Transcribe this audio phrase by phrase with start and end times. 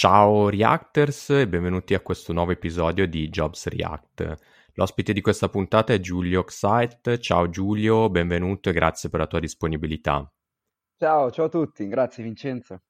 [0.00, 4.36] Ciao Reactors e benvenuti a questo nuovo episodio di Jobs React.
[4.74, 7.18] L'ospite di questa puntata è Giulio Xite.
[7.18, 10.32] Ciao Giulio, benvenuto e grazie per la tua disponibilità.
[10.96, 12.82] Ciao, ciao a tutti, grazie Vincenzo.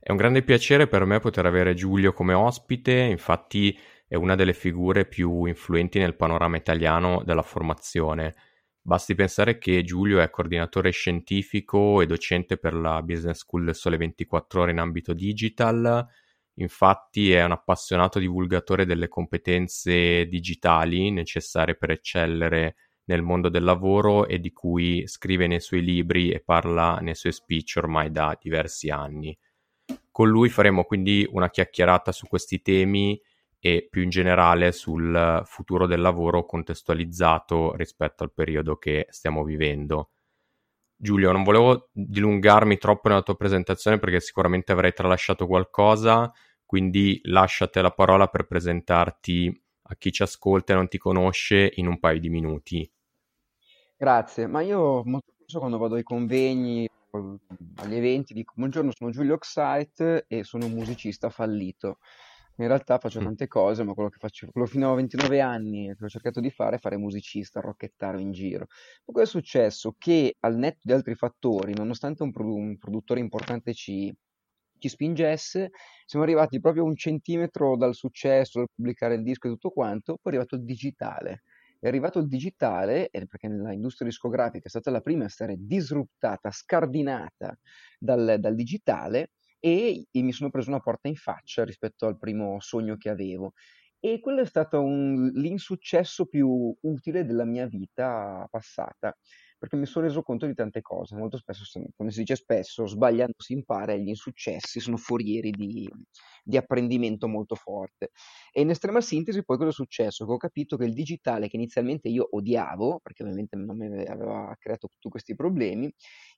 [0.00, 4.52] È un grande piacere per me poter avere Giulio come ospite, infatti è una delle
[4.52, 8.34] figure più influenti nel panorama italiano della formazione
[8.82, 13.98] Basti pensare che Giulio è coordinatore scientifico e docente per la Business School del Sole
[13.98, 16.06] 24 Ore in ambito digital,
[16.54, 24.26] infatti è un appassionato divulgatore delle competenze digitali necessarie per eccellere nel mondo del lavoro
[24.26, 28.88] e di cui scrive nei suoi libri e parla nei suoi speech ormai da diversi
[28.88, 29.36] anni.
[30.10, 33.20] Con lui faremo quindi una chiacchierata su questi temi
[33.60, 40.10] e più in generale sul futuro del lavoro contestualizzato rispetto al periodo che stiamo vivendo.
[40.96, 46.32] Giulio, non volevo dilungarmi troppo nella tua presentazione perché sicuramente avrei tralasciato qualcosa,
[46.64, 51.86] quindi lasciate la parola per presentarti a chi ci ascolta e non ti conosce in
[51.86, 52.92] un paio di minuti.
[53.96, 56.88] Grazie, ma io molto spesso quando vado ai convegni,
[57.76, 61.98] agli eventi, dico buongiorno, sono Giulio Oxite e sono un musicista fallito.
[62.60, 66.04] In realtà faccio tante cose, ma quello che faccio, quello fino a 29 anni che
[66.04, 68.66] ho cercato di fare è fare musicista, rockettaro in giro.
[69.06, 69.94] Ma cosa è successo?
[69.96, 74.14] Che al netto di altri fattori, nonostante un, produ- un produttore importante ci,
[74.78, 75.70] ci spingesse,
[76.04, 80.32] siamo arrivati proprio un centimetro dal successo, dal pubblicare il disco e tutto quanto, poi
[80.34, 81.44] è arrivato il digitale.
[81.78, 87.56] È arrivato il digitale, perché l'industria discografica è stata la prima a essere disruptata, scardinata
[87.98, 92.58] dal, dal digitale, e, e mi sono preso una porta in faccia rispetto al primo
[92.60, 93.52] sogno che avevo.
[93.98, 99.16] E quello è stato un, l'insuccesso più utile della mia vita passata,
[99.60, 101.14] perché mi sono reso conto di tante cose.
[101.14, 105.86] Molto spesso, come si dice spesso, sbagliando si impara e gli insuccessi sono forieri di,
[106.42, 108.10] di apprendimento molto forte.
[108.52, 110.24] E in estrema sintesi, poi cosa è successo?
[110.24, 114.56] Che ho capito che il digitale, che inizialmente io odiavo, perché ovviamente non mi aveva
[114.58, 115.92] creato tutti questi problemi,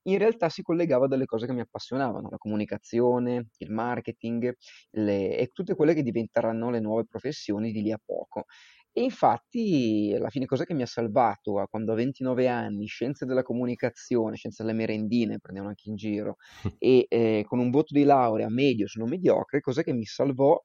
[0.04, 4.53] in realtà si collegava a delle cose che mi appassionavano, la comunicazione, il marketing
[4.91, 8.47] le, e tutte quelle che diventeranno le nuove professioni di lì a poco.
[8.94, 13.25] E infatti alla fine cosa che mi ha salvato a quando a 29 anni, scienze
[13.25, 16.36] della comunicazione, scienze delle merendine, prendiamo anche in giro,
[16.78, 20.62] e eh, con un voto di laurea medio, sono mediocre, cosa che mi salvò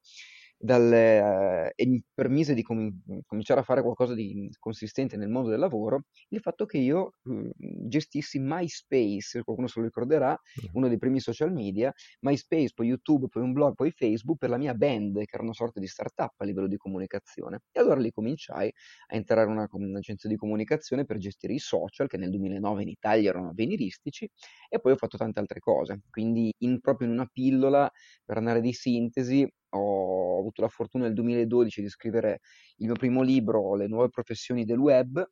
[0.60, 2.92] dal, eh, e mi permise di com-
[3.26, 7.52] cominciare a fare qualcosa di consistente nel mondo del lavoro, il fatto che io eh,
[7.88, 10.38] gestissi MySpace, qualcuno se lo ricorderà,
[10.74, 14.58] uno dei primi social media, MySpace, poi YouTube, poi un blog, poi Facebook per la
[14.58, 17.62] mia band, che era una sorta di startup a livello di comunicazione.
[17.72, 18.72] E allora lì cominciai
[19.08, 22.90] a entrare in una, un'agenzia di comunicazione per gestire i social, che nel 2009 in
[22.90, 24.30] Italia erano avveniristici,
[24.70, 26.02] e poi ho fatto tante altre cose.
[26.10, 27.90] Quindi in, proprio in una pillola,
[28.26, 32.40] per andare di sintesi, ho avuto la fortuna nel 2012 di scrivere
[32.78, 35.26] il mio primo libro, Le nuove professioni del web.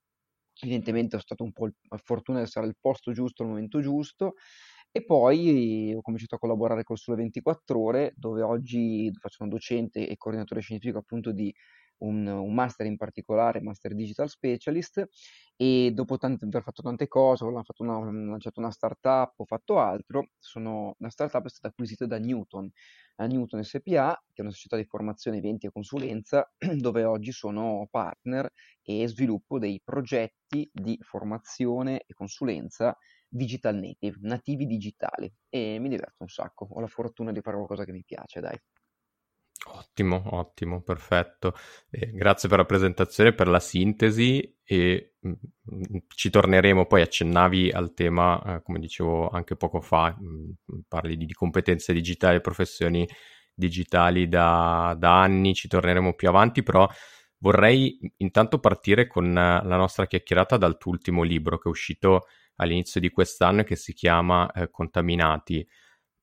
[0.61, 4.35] Evidentemente ho stato un po' la fortuna di essere al posto giusto al momento giusto.
[4.91, 10.07] E poi ho cominciato a collaborare col Sole 24 Ore, dove oggi faccio un docente
[10.07, 11.53] e coordinatore scientifico appunto di
[11.97, 15.05] un, un master in particolare, Master Digital Specialist,
[15.55, 19.79] e dopo tante, aver fatto tante cose, ho fatto una, lanciato una startup, ho fatto
[19.79, 22.69] altro, sono, la startup è stata acquisita da Newton,
[23.15, 27.87] la Newton SPA, che è una società di formazione, eventi e consulenza, dove oggi sono
[27.89, 28.49] partner
[28.81, 32.95] e sviluppo dei progetti di formazione e consulenza
[33.27, 37.85] digital native, nativi digitali e mi diverto un sacco, ho la fortuna di fare qualcosa
[37.85, 38.57] che mi piace, dai.
[39.67, 41.53] Ottimo, ottimo, perfetto.
[41.89, 45.33] Eh, grazie per la presentazione, per la sintesi e mh, mm,
[45.73, 46.85] mm, ci torneremo.
[46.85, 51.33] Poi accennavi al tema, eh, come dicevo anche poco fa, mh, mm, parli di, di,
[51.33, 53.07] competenze digitali, professioni
[53.53, 56.87] digitali da, da, anni, ci torneremo più avanti, però
[57.37, 62.25] vorrei intanto partire con la nostra chiacchierata dal tuo ultimo libro che è uscito
[62.57, 65.65] all'inizio di quest'anno e che si chiama eh, Contaminati.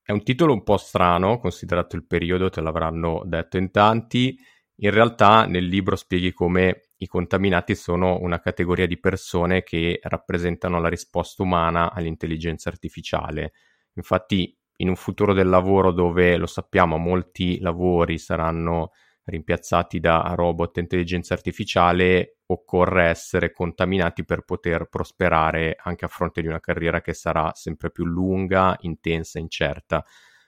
[0.05, 4.37] È un titolo un po' strano, considerato il periodo, te l'avranno detto in tanti.
[4.81, 10.81] In realtà nel libro spieghi come i contaminati sono una categoria di persone che rappresentano
[10.81, 13.53] la risposta umana all'intelligenza artificiale.
[13.93, 18.91] Infatti, in un futuro del lavoro dove lo sappiamo, molti lavori saranno
[19.25, 26.41] rimpiazzati da robot e intelligenza artificiale, occorre essere contaminati per poter prosperare anche a fronte
[26.41, 30.03] di una carriera che sarà sempre più lunga, intensa, incerta.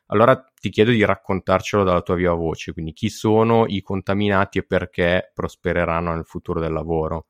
[0.07, 4.63] Allora ti chiedo di raccontarcelo dalla tua viva voce, quindi chi sono i contaminati e
[4.63, 7.27] perché prospereranno nel futuro del lavoro.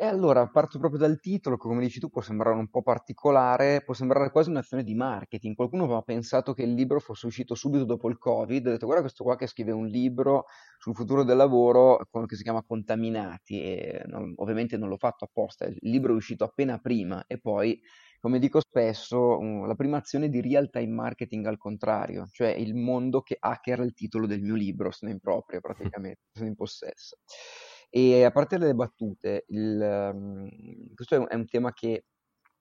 [0.00, 3.82] E allora parto proprio dal titolo, che come dici tu può sembrare un po' particolare,
[3.82, 5.56] può sembrare quasi un'azione di marketing.
[5.56, 9.02] Qualcuno aveva pensato che il libro fosse uscito subito dopo il Covid, ha detto guarda
[9.02, 10.44] questo qua che scrive un libro
[10.78, 15.64] sul futuro del lavoro che si chiama Contaminati e non- ovviamente non l'ho fatto apposta,
[15.66, 17.80] il libro è uscito appena prima e poi,
[18.20, 23.20] come dico spesso, la prima azione di real time marketing al contrario, cioè il mondo
[23.22, 27.16] che hackera il titolo del mio libro, se ne impropria praticamente, se ne in possesso.
[27.90, 32.04] E a parte le battute, il, mhmm, questo è un, è un tema che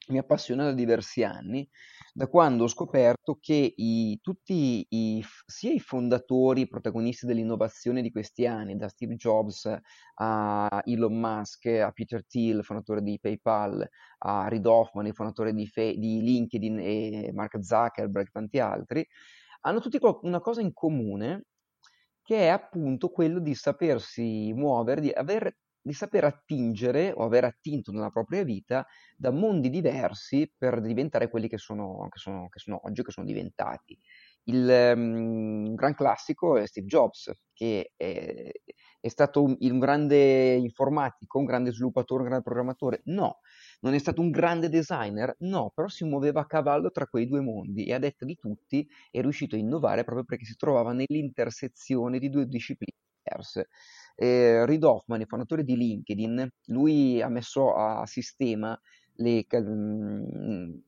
[0.10, 1.68] mi appassiona da diversi anni,
[2.14, 8.12] da quando ho scoperto che i, tutti i, sia i fondatori, i protagonisti dell'innovazione di
[8.12, 9.70] questi anni, da Steve Jobs
[10.16, 13.88] a Elon Musk, a Peter Thiel, fondatore di PayPal,
[14.20, 19.06] a Reid Hoffman, fondatore di, Fe- di LinkedIn e Mark Zuckerberg e tanti altri,
[19.62, 21.48] hanno tutti una cosa in comune
[22.28, 27.94] che è appunto quello di sapersi muovere, di, aver, di saper attingere o aver attinto
[27.94, 28.86] nella propria vita
[29.16, 33.26] da mondi diversi per diventare quelli che sono, che sono, che sono oggi, che sono
[33.26, 33.98] diventati.
[34.50, 38.50] Il um, gran classico è Steve Jobs, che è,
[39.00, 43.02] è stato un, un, grande informatico, un grande sviluppatore, un grande programmatore?
[43.06, 43.40] No.
[43.82, 45.36] Non è stato un grande designer?
[45.40, 48.88] No, però si muoveva a cavallo tra quei due mondi e a detta di tutti
[49.12, 52.96] è riuscito a innovare proprio perché si trovava nell'intersezione di due discipline
[53.28, 53.68] diverse.
[54.16, 58.80] Eh, Reid Hoffman, il fondatore di LinkedIn, lui ha messo a sistema
[59.16, 60.82] le, um,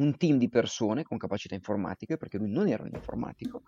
[0.00, 3.62] un team di persone con capacità informatiche, perché lui non era un informatico,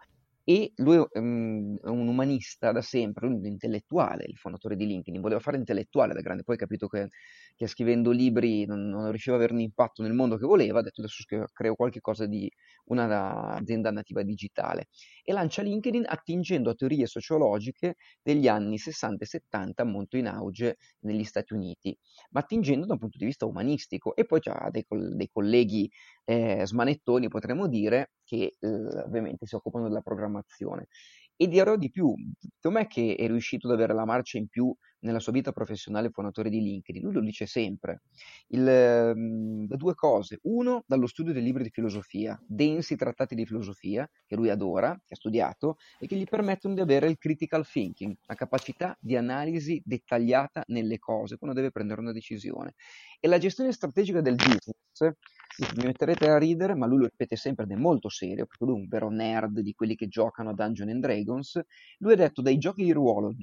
[0.44, 5.56] e lui è un umanista da sempre, un intellettuale, il fondatore di LinkedIn, voleva fare
[5.56, 7.08] intellettuale da grande, poi ha capito che,
[7.56, 10.82] che scrivendo libri non, non, riusciva ad avere un impatto nel mondo che voleva, ha
[10.82, 12.50] detto adesso creo qualche cosa di
[12.84, 14.88] un'azienda nativa digitale
[15.22, 20.77] e lancia LinkedIn attingendo a teorie sociologiche degli anni 60 e 70 molto in auge
[21.00, 21.96] negli Stati Uniti,
[22.31, 25.91] ma attingendo da un punto di vista umanistico e poi ha dei, dei colleghi
[26.24, 28.69] eh, smanettoni, potremmo dire, che eh,
[29.05, 30.88] ovviamente si occupano della programmazione.
[31.36, 32.15] E dirò di più,
[32.60, 36.51] com'è che è riuscito ad avere la marcia in più nella sua vita professionale fondatore
[36.51, 37.03] di LinkedIn?
[37.03, 38.03] Lui lo dice sempre.
[38.48, 40.39] Il, da due cose.
[40.43, 45.15] Uno, dallo studio dei libri di filosofia, densi trattati di filosofia, che lui adora, che
[45.15, 49.82] ha studiato, e che gli permettono di avere il critical thinking, la capacità di analisi
[49.84, 52.74] dettagliata nelle cose quando deve prendere una decisione.
[53.19, 55.10] E la gestione strategica del business
[55.59, 58.77] mi metterete a ridere, ma lui lo ripete sempre ed è molto serio, perché lui
[58.77, 61.61] è un vero nerd di quelli che giocano a Dungeons and Dragons.
[61.99, 63.35] Lui ha detto dai giochi di ruolo,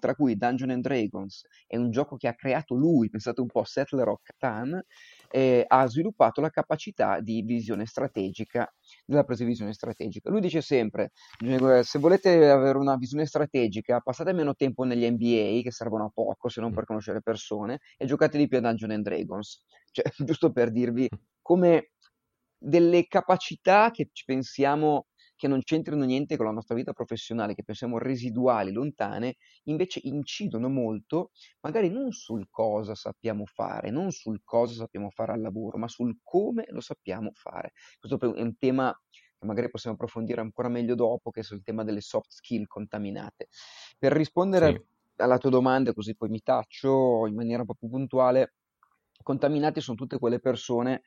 [0.00, 3.64] tra cui Dungeons and Dragons, è un gioco che ha creato lui, pensate un po'
[3.64, 4.82] Settler of Catan,
[5.30, 8.72] eh, ha sviluppato la capacità di visione strategica,
[9.04, 10.30] della presa di visione strategica.
[10.30, 11.12] Lui dice sempre,
[11.82, 16.48] se volete avere una visione strategica, passate meno tempo negli NBA, che servono a poco,
[16.48, 19.64] se non per conoscere persone, e giocate di più a Dungeons and Dragons.
[19.90, 21.08] Cioè, giusto per dirvi
[21.44, 21.90] come
[22.56, 27.64] delle capacità che ci pensiamo che non c'entrino niente con la nostra vita professionale, che
[27.64, 34.72] pensiamo residuali, lontane, invece incidono molto, magari non sul cosa sappiamo fare, non sul cosa
[34.74, 37.72] sappiamo fare al lavoro, ma sul come lo sappiamo fare.
[37.98, 41.84] Questo è un tema che magari possiamo approfondire ancora meglio dopo, che è il tema
[41.84, 43.48] delle soft skill contaminate.
[43.98, 45.22] Per rispondere sì.
[45.22, 48.54] alla tua domanda, così poi mi taccio in maniera un po' più puntuale,
[49.22, 51.02] contaminati sono tutte quelle persone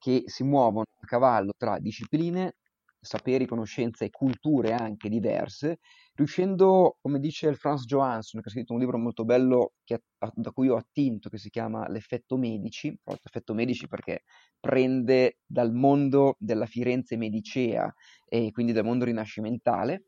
[0.00, 2.54] che si muovono a cavallo tra discipline
[3.02, 5.78] saperi, conoscenze e culture anche diverse,
[6.14, 10.02] riuscendo, come dice il Franz Johansson, che ha scritto un libro molto bello che,
[10.34, 14.24] da cui ho attinto, che si chiama L'effetto Medici, l'effetto Medici perché
[14.58, 17.92] prende dal mondo della Firenze medicea
[18.26, 20.04] e quindi dal mondo rinascimentale,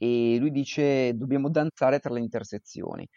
[0.00, 3.08] e lui dice dobbiamo danzare tra le intersezioni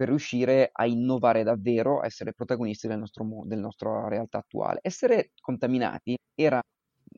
[0.00, 4.78] per riuscire a innovare davvero, a essere protagonisti del nostro, della nostra realtà attuale.
[4.82, 6.58] Essere contaminati era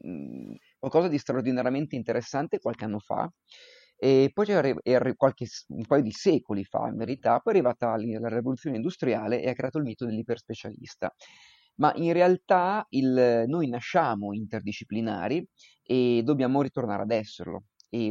[0.03, 3.31] mh, qualcosa di straordinariamente interessante qualche anno fa.
[3.97, 8.29] E poi c'era qualche, un paio di secoli fa, in verità, poi è arrivata la
[8.35, 11.15] rivoluzione industriale e ha creato il mito dell'iperspecialista.
[11.77, 15.47] Ma in realtà il, noi nasciamo interdisciplinari
[15.85, 17.67] e dobbiamo ritornare ad esserlo.
[17.95, 18.11] E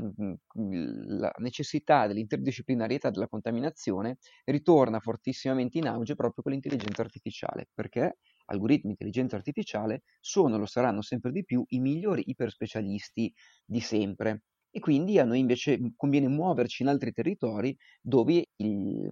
[0.53, 7.67] la necessità dell'interdisciplinarietà della contaminazione ritorna fortissimamente in auge proprio con l'intelligenza artificiale.
[7.73, 8.17] Perché?
[8.51, 13.33] algoritmi di intelligenza artificiale sono, lo saranno sempre di più, i migliori iperspecialisti
[13.65, 14.43] di sempre.
[14.69, 19.09] E quindi a noi invece conviene muoverci in altri territori dove il,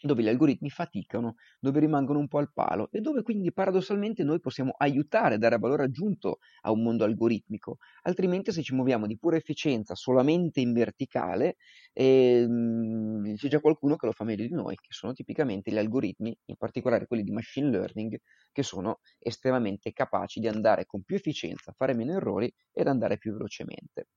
[0.00, 4.40] dove gli algoritmi faticano, dove rimangono un po' al palo e dove quindi paradossalmente noi
[4.40, 7.78] possiamo aiutare, dare valore aggiunto a un mondo algoritmico.
[8.02, 11.56] Altrimenti se ci muoviamo di pura efficienza solamente in verticale,
[11.92, 16.36] ehm, c'è già qualcuno che lo fa meglio di noi, che sono tipicamente gli algoritmi,
[16.46, 18.18] in particolare quelli di machine learning,
[18.52, 23.32] che sono estremamente capaci di andare con più efficienza, fare meno errori ed andare più
[23.32, 24.08] velocemente.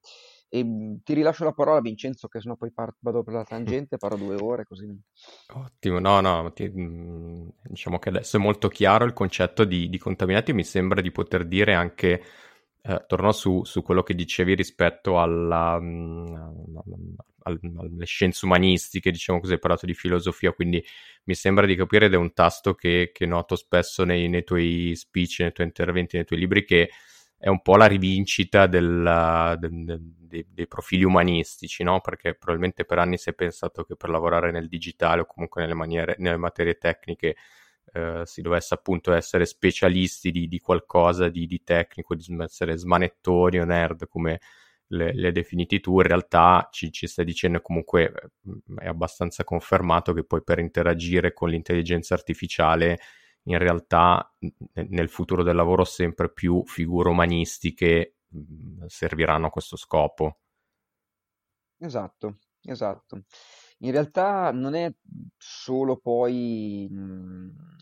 [0.53, 3.97] E mhmm, ti rilascio la parola, Vincenzo, che sennò poi par- vado per la tangente,
[3.97, 4.85] parlo due ore così.
[5.53, 9.97] Ottimo, no, no, ti, mhmm, diciamo che adesso è molto chiaro il concetto di, di
[9.97, 10.51] contaminati.
[10.51, 12.21] Mi sembra di poter dire anche,
[12.81, 19.09] eh, torno su, su, quello che dicevi rispetto alla, mh, mhmm, al, alle scienze umanistiche,
[19.09, 20.83] diciamo così, hai parlato di filosofia, quindi
[21.23, 24.91] mi sembra di capire ed è un tasto che, che noto spesso nei, nei tuoi
[24.95, 26.89] speech, nei tuoi interventi, nei tuoi libri, che
[27.41, 31.99] è un po' la rivincita del, del, dei, dei, profili umanistici, no?
[31.99, 35.73] Perché probabilmente per anni si è pensato che per lavorare nel digitale o comunque nelle,
[35.73, 37.35] maniere, nelle materie tecniche
[37.93, 43.59] eh, si dovesse appunto essere specialisti di, di qualcosa di, di, tecnico, di essere smanettoni
[43.59, 44.39] o nerd come
[44.89, 45.95] le, le definiti tu.
[45.95, 48.13] In realtà ci, ci stai dicendo comunque
[48.77, 52.99] è abbastanza confermato che poi per interagire con l'intelligenza artificiale
[53.43, 54.33] in realtà
[54.89, 58.17] nel futuro del lavoro sempre più figure umanistiche
[58.87, 60.37] serviranno a questo scopo.
[61.77, 63.23] Esatto, esatto.
[63.79, 64.93] In realtà non è
[65.37, 66.87] solo poi,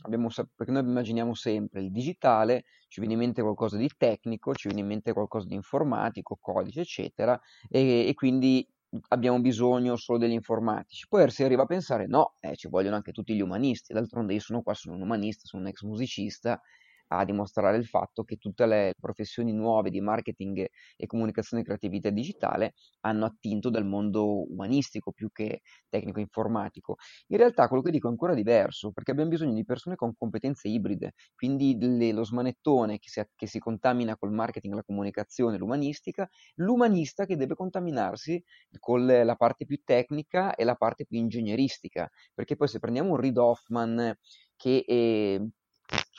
[0.04, 4.70] abbiamo, perché noi immaginiamo sempre il digitale, ci viene in mente qualcosa di tecnico, ci
[4.70, 7.38] viene in mente qualcosa di informatico, codice, eccetera,
[7.68, 8.66] e, e quindi
[9.10, 11.08] abbiamo bisogno solo degli informatici.
[11.08, 14.40] Poi si arriva a pensare, no, eh, ci vogliono anche tutti gli umanisti, d'altronde io
[14.40, 16.62] sono qua, sono un umanista, sono un ex musicista
[17.10, 22.74] a dimostrare il fatto che tutte le professioni nuove di marketing e comunicazione creatività digitale
[23.02, 26.98] hanno attinto dal mondo umanistico più che tecnico-informatico.
[27.28, 30.68] In realtà quello che dico è ancora diverso, perché abbiamo bisogno di persone con competenze
[30.68, 36.30] ibride, quindi le, lo smanettone che si, che si contamina col marketing, la comunicazione, l'umanistica,
[36.56, 38.44] l'umanista che deve contaminarsi
[38.80, 43.18] con la parte più tecnica e la parte più ingegneristica, perché poi se prendiamo un
[43.18, 44.16] Reid Hoffman
[44.56, 45.50] che eh,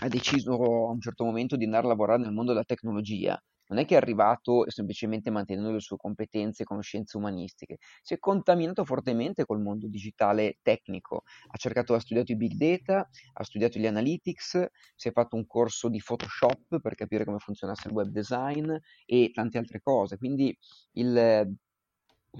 [0.03, 3.79] ha deciso a un certo momento di andare a lavorare nel mondo della tecnologia, non
[3.79, 8.85] è che è arrivato semplicemente mantenendo le sue competenze e conoscenze umanistiche, si è contaminato
[8.85, 13.87] fortemente col mondo digitale tecnico, ha cercato, ha studiato i big data, ha studiato gli
[13.87, 18.75] analytics, si è fatto un corso di Photoshop per capire come funzionasse il web design
[19.07, 20.57] e tante altre cose, quindi
[20.93, 21.57] il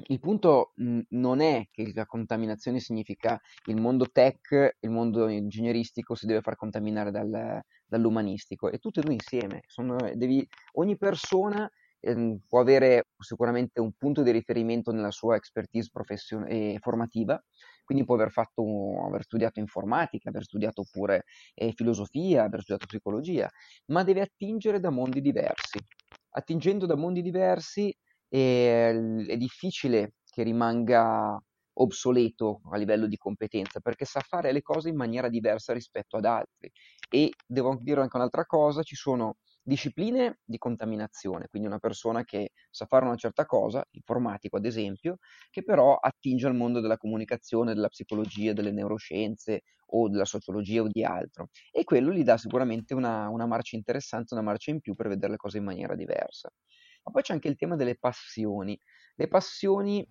[0.07, 6.27] il punto non è che la contaminazione significa il mondo tech, il mondo ingegneristico si
[6.27, 9.63] deve far contaminare dal, dall'umanistico, è tutto e due insieme.
[9.67, 11.69] Sono, devi, ogni persona
[11.99, 17.43] eh, può avere sicuramente un punto di riferimento nella sua expertise profession- eh, formativa,
[17.85, 18.63] quindi può aver, fatto,
[19.05, 23.51] aver studiato informatica, aver studiato pure eh, filosofia, aver studiato psicologia,
[23.87, 25.79] ma deve attingere da mondi diversi.
[26.33, 27.93] Attingendo da mondi diversi
[28.31, 31.39] e è difficile che rimanga
[31.75, 36.25] obsoleto a livello di competenza perché sa fare le cose in maniera diversa rispetto ad
[36.25, 36.71] altri.
[37.09, 42.51] E devo dire anche un'altra cosa, ci sono discipline di contaminazione, quindi una persona che
[42.71, 45.17] sa fare una certa cosa, informatico ad esempio,
[45.51, 50.89] che però attinge al mondo della comunicazione, della psicologia, delle neuroscienze o della sociologia o
[50.89, 51.49] di altro.
[51.73, 55.33] E quello gli dà sicuramente una, una marcia interessante, una marcia in più per vedere
[55.33, 56.51] le cose in maniera diversa.
[57.05, 58.79] Ma poi c'è anche il tema delle passioni.
[59.17, 60.07] Le passioni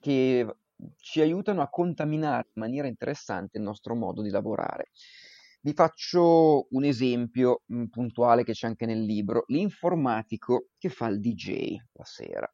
[0.00, 0.46] che
[0.96, 4.90] ci aiutano a contaminare in maniera interessante il nostro modo di lavorare.
[5.60, 11.20] Vi faccio un esempio mh, puntuale che c'è anche nel libro, l'informatico che fa il
[11.20, 12.52] DJ la sera.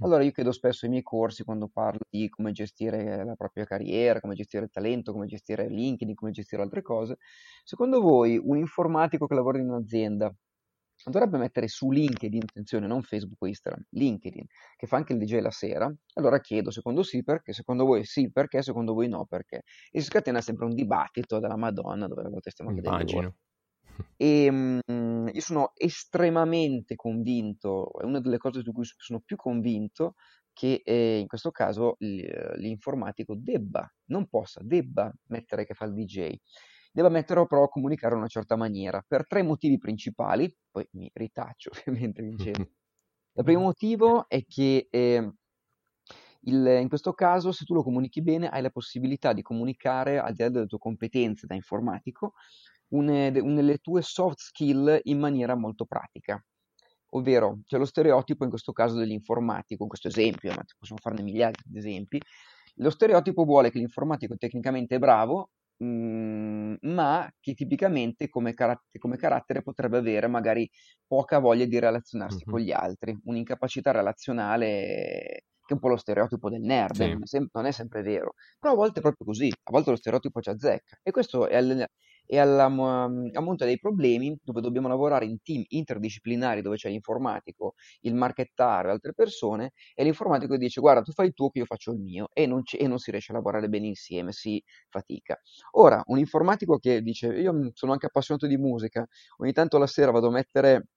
[0.00, 4.20] Allora io chiedo spesso ai miei corsi quando parlo di come gestire la propria carriera,
[4.20, 7.16] come gestire il talento, come gestire LinkedIn, come gestire altre cose.
[7.64, 10.32] Secondo voi un informatico che lavora in un'azienda
[11.04, 14.44] dovrebbe mettere su LinkedIn, attenzione, non Facebook o Instagram, LinkedIn,
[14.76, 18.30] che fa anche il DJ la sera, allora chiedo secondo sì perché, secondo voi sì
[18.30, 19.62] perché, secondo voi no perché.
[19.90, 23.34] E si scatena sempre un dibattito della Madonna dove a volte stiamo chiedendo Immagino.
[24.16, 30.14] E mh, io sono estremamente convinto, è una delle cose su cui sono più convinto,
[30.52, 36.34] che eh, in questo caso l'informatico debba, non possa, debba mettere che fa il DJ
[36.90, 41.10] deve mettere però a comunicare in una certa maniera, per tre motivi principali, poi mi
[41.12, 42.70] ritaccio ovviamente Vincenzo.
[43.38, 45.32] Il primo motivo è che eh,
[46.42, 50.32] il, in questo caso, se tu lo comunichi bene, hai la possibilità di comunicare, al
[50.32, 52.32] di là delle tue competenze da informatico,
[52.88, 56.42] une, une, le tue soft skill in maniera molto pratica.
[57.10, 61.54] Ovvero, c'è lo stereotipo in questo caso dell'informatico, in questo esempio, ma possiamo farne migliaia
[61.64, 62.20] di esempi.
[62.76, 69.16] Lo stereotipo vuole che l'informatico tecnicamente è bravo, Mhmm, ma che tipicamente come carat come
[69.16, 70.68] carattere potrebbe avere magari
[71.06, 76.50] poca voglia di relazionarsi con gli altri, un'incapacità relazionale che è un po' lo stereotipo
[76.50, 77.04] del nerd, Sì.
[77.04, 79.90] non è sem non è sempre vero, però a volte è proprio così, a volte
[79.90, 81.86] lo stereotipo ci azzecca e questo è al
[82.28, 87.74] e alla a monte dei problemi dove dobbiamo lavorare in team interdisciplinari, dove c'è l'informatico,
[88.02, 91.92] il marchettare, altre persone, e l'informatico dice guarda tu fai il tuo che io faccio
[91.92, 95.38] il mio e non, e non si riesce a lavorare bene insieme, si fatica.
[95.72, 99.06] Ora, un informatico che dice io sono anche appassionato di musica,
[99.38, 100.88] ogni tanto la sera vado a mettere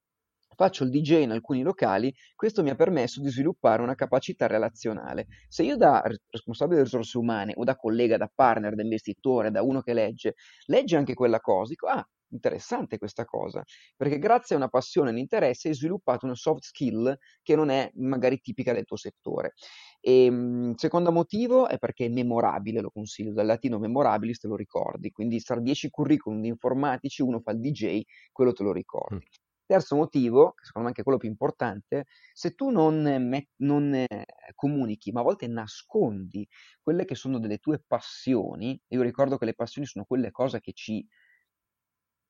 [0.61, 5.25] faccio il DJ in alcuni locali, questo mi ha permesso di sviluppare una capacità relazionale.
[5.47, 9.63] Se io da responsabile delle risorse umane o da collega, da partner, da investitore, da
[9.63, 10.35] uno che legge,
[10.67, 13.63] legge anche quella cosa, dico, ah, interessante questa cosa,
[13.97, 17.69] perché grazie a una passione e un interesse hai sviluppato una soft skill che non
[17.69, 19.53] è magari tipica del tuo settore.
[19.99, 24.55] E ehm, secondo motivo è perché è memorabile, lo consiglio, dal latino memorabilis te lo
[24.55, 29.15] ricordi, quindi tra 10 curriculum di informatici uno fa il DJ, quello te lo ricordi.
[29.15, 29.40] Mm.
[29.71, 34.07] Terzo motivo, secondo me anche quello più importante, se tu non, met- non eh,
[34.53, 36.45] comunichi, ma a volte nascondi
[36.81, 40.73] quelle che sono delle tue passioni, io ricordo che le passioni sono quelle cose che
[40.73, 41.07] ci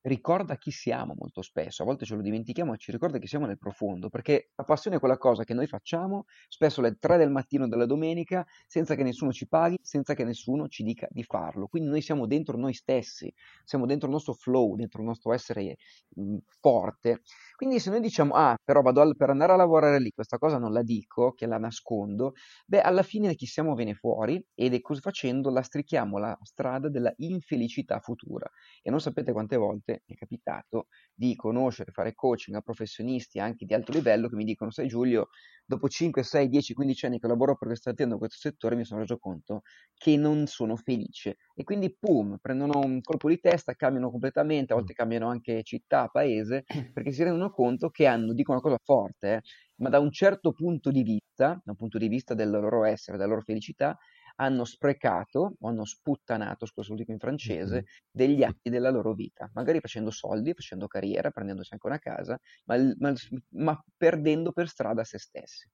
[0.02, 3.46] ricorda chi siamo molto spesso, a volte ce lo dimentichiamo e ci ricorda chi siamo
[3.46, 7.30] nel profondo, perché la passione è quella cosa che noi facciamo spesso alle 3 del
[7.32, 11.68] mattino della domenica senza che nessuno ci paghi, senza che nessuno ci dica di farlo.
[11.68, 13.32] Quindi noi siamo dentro noi stessi,
[13.64, 15.78] siamo dentro il nostro flow, dentro il nostro essere
[16.16, 17.22] mh, mhmm, forte.
[17.56, 20.58] Quindi se noi diciamo, ah, però vado al, per andare a lavorare lì, questa cosa
[20.58, 22.34] non la dico, che la nascondo,
[22.66, 27.14] beh, alla fine chi siamo viene fuori ed è così facendo lastrichiamo la strada della
[27.18, 28.50] infelicità futura.
[28.82, 33.40] E non sapete quante volte volte mi è capitato di conoscere, fare coaching a professionisti
[33.40, 35.30] anche di alto livello che mi dicono, sai Giulio,
[35.66, 38.86] dopo 5, 6, 10, 15 anni che lavoro per questa azienda in questo settore mi
[38.86, 39.62] sono reso conto
[39.94, 44.76] che non sono felice e quindi pum, prendono un colpo di testa, cambiano completamente, a
[44.76, 49.34] volte cambiano anche città, paese, perché si rendono conto che hanno, dico una cosa forte,
[49.36, 49.42] eh,
[49.76, 53.18] ma da un certo punto di vista, da un punto di vista del loro essere,
[53.18, 53.98] della loro felicità,
[54.42, 59.50] hanno sprecato o hanno sputtanato, scusa lo dico in francese, degli atti della loro vita,
[59.54, 63.14] magari facendo soldi, facendo carriera, prendendosi anche una casa, ma, ma,
[63.50, 65.70] ma perdendo per strada se stessi.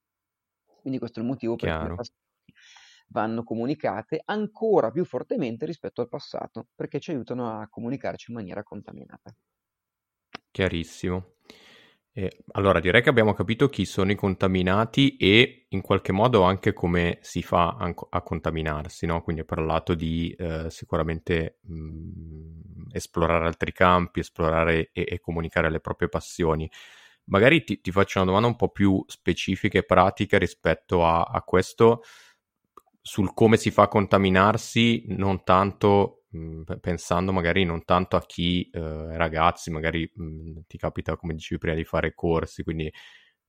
[0.82, 1.94] Quindi questo è il motivo per cui le
[3.10, 8.64] vanno comunicate ancora più fortemente rispetto al passato, perché ci aiutano a comunicarci in maniera
[8.64, 9.34] contaminata.
[10.52, 11.37] Chiarissimo.
[12.20, 16.74] Eh, allora, direi che abbiamo capito chi sono i contaminati e in qualche modo anche
[16.74, 19.22] come si fa a, contaminarsi, no?
[19.22, 25.70] Quindi ho parlato di eh, sicuramente mh, mm, esplorare altri campi, esplorare e, e, comunicare
[25.70, 26.68] le proprie passioni.
[27.26, 31.44] Magari ti, ti, faccio una domanda un po' più specifica e pratica rispetto a, a
[31.44, 32.02] questo,
[33.00, 38.70] sul come si fa a contaminarsi, non tanto Mhmm, pensando magari non tanto a chi
[38.72, 42.92] eh, ragazzi, magari mh, mhmm, ti capita, come dicevi prima, di fare corsi, quindi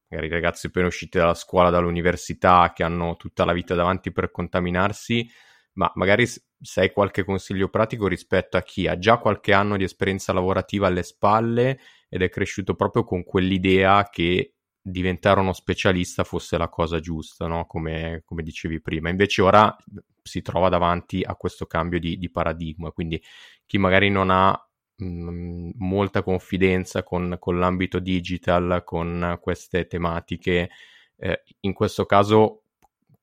[0.08, 5.28] magari ragazzi appena usciti dalla scuola, dall'università, che hanno tutta la vita davanti per contaminarsi,
[5.74, 9.84] ma magari se hai qualche consiglio pratico rispetto a chi ha già qualche anno di
[9.84, 16.56] esperienza lavorativa alle spalle ed è cresciuto proprio con quell'idea che diventare uno specialista fosse
[16.56, 17.66] la cosa giusta, no?
[17.66, 19.08] come, come, dicevi prima.
[19.08, 19.76] Invece ora
[20.22, 23.22] si trova davanti a questo cambio di, di, paradigma, quindi
[23.66, 24.58] chi magari non ha
[25.02, 30.70] mm, molta confidenza con, con, l'ambito digital, con queste tematiche.
[31.16, 32.62] Eh, in questo caso,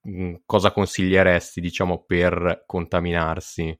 [0.01, 3.77] mh, mm, cosa consiglieresti, diciamo, per contaminarsi?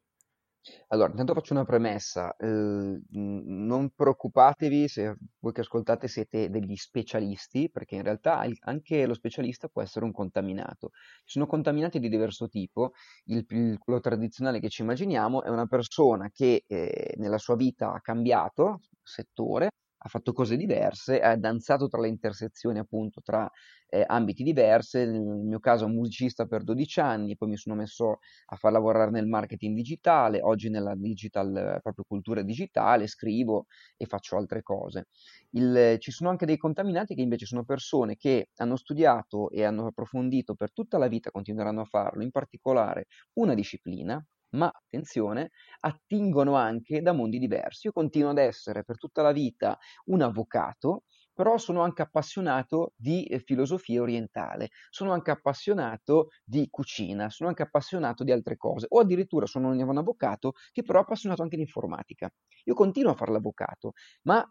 [0.88, 7.70] Allora, intanto faccio una premessa, ehm, non preoccupatevi se voi che ascoltate siete degli specialisti,
[7.70, 10.90] perché in realtà anche lo specialista può essere un contaminato.
[11.24, 12.92] Ci sono contaminati di diverso tipo,
[13.26, 17.94] il, il- quello tradizionale che ci immaginiamo è una persona che eh, nella sua vita
[17.94, 19.70] ha cambiato settore,
[20.06, 23.50] ha fatto cose diverse, ha danzato tra le intersezioni appunto tra
[23.90, 28.56] eh, ambiti diversi, nel mio caso musicista per 12 anni, poi mi sono messo a
[28.56, 33.66] far lavorare nel marketing digitale, oggi nella digital, proprio cultura digitale, scrivo
[33.98, 35.08] e faccio altre cose.
[35.52, 39.88] Il, ci sono anche dei contaminati che invece sono persone che hanno studiato e hanno
[39.88, 44.24] approfondito per tutta la vita, continueranno a farlo, in particolare una disciplina,
[44.56, 47.88] ma attenzione, attingono anche da mondi diversi.
[47.88, 53.26] Io continuo ad essere per tutta la vita un avvocato, però sono anche appassionato di
[53.26, 59.00] eh, filosofia orientale, sono anche appassionato di cucina, sono anche appassionato di altre cose, o
[59.00, 62.30] addirittura sono un avvocato che però è appassionato anche di informatica.
[62.64, 63.92] Io continuo a fare l'avvocato,
[64.24, 64.48] ma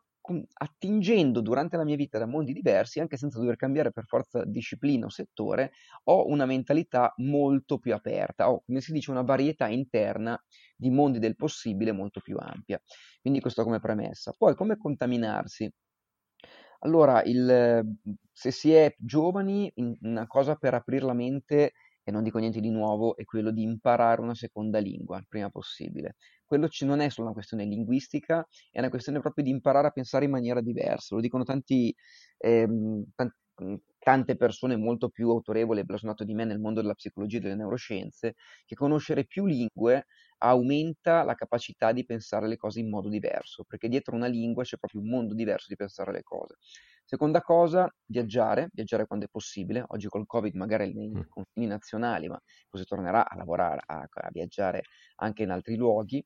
[0.54, 5.06] attingendo durante la mia vita da mondi diversi, anche senza dover cambiare per forza disciplina
[5.06, 5.72] o settore,
[6.04, 10.42] ho una mentalità molto più aperta, ho, come si dice, una varietà interna
[10.76, 12.80] di mondi del possibile molto più ampia.
[13.20, 14.34] Quindi questo come premessa.
[14.36, 15.70] Poi come contaminarsi?
[16.80, 17.82] Allora, il,
[18.30, 21.72] se si è giovani, una cosa per aprire la mente,
[22.04, 25.48] e non dico niente di nuovo, è quello di imparare una seconda lingua il prima
[25.50, 29.88] possibile quello ci non è solo una questione linguistica, è una questione proprio di imparare
[29.88, 31.14] a pensare in maniera diversa.
[31.14, 31.94] Lo dicono tanti,
[32.38, 33.36] ehm, tanti
[34.04, 37.54] tante persone molto più autorevoli e blasonate di me nel mondo della psicologia e delle
[37.54, 38.34] neuroscienze,
[38.66, 40.06] che conoscere più lingue
[40.38, 44.76] aumenta la capacità di pensare le cose in modo diverso, perché dietro una lingua c'è
[44.76, 46.56] proprio un mondo diverso di pensare le cose.
[47.06, 49.84] Seconda cosa, viaggiare, viaggiare quando è possibile.
[49.88, 51.20] Oggi col Covid magari nei mm.
[51.28, 52.40] confini nazionali, ma
[52.72, 54.84] si tornerà a lavorare, a, a viaggiare
[55.16, 56.24] anche in altri luoghi